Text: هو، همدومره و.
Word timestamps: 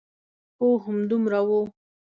هو، 0.59 0.69
همدومره 0.85 1.41
و. 1.59 1.59